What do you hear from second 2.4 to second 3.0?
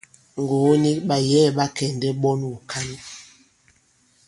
wùkǎn.